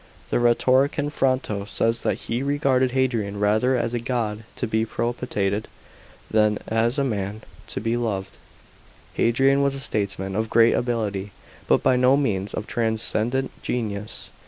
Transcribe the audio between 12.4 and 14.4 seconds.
of transcendent genius.